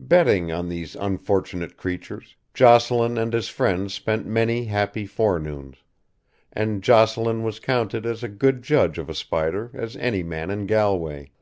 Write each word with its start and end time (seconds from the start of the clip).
Betting 0.00 0.50
on 0.50 0.70
these 0.70 0.96
unfortunate 0.96 1.76
creatures 1.76 2.36
Jocelyn 2.54 3.18
and 3.18 3.30
his 3.34 3.50
friends 3.50 3.92
spent 3.92 4.24
many 4.26 4.64
happy 4.64 5.04
forenoons, 5.04 5.76
and 6.50 6.82
Jocelyn 6.82 7.42
was 7.42 7.60
counted 7.60 8.06
as 8.06 8.22
good 8.22 8.54
a 8.56 8.60
judge 8.60 8.96
of 8.96 9.10
a 9.10 9.14
spider 9.14 9.70
as 9.74 9.94
any 9.98 10.22
man 10.22 10.48
in 10.50 10.64
Galway. 10.64 11.32